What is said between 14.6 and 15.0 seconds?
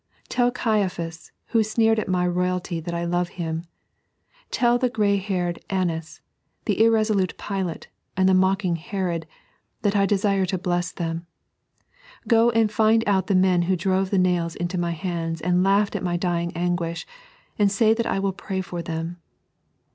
My